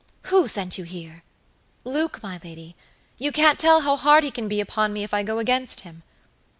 "Who 0.23 0.47
sent 0.47 0.79
you 0.79 0.83
here?" 0.83 1.21
"Luke, 1.83 2.23
my 2.23 2.39
lady. 2.43 2.75
You 3.19 3.31
can't 3.31 3.59
tell 3.59 3.81
how 3.81 3.95
hard 3.97 4.23
he 4.23 4.31
can 4.31 4.47
be 4.47 4.59
upon 4.59 4.93
me 4.93 5.03
if 5.03 5.13
I 5.13 5.21
go 5.21 5.37
against 5.37 5.81
him." 5.81 6.01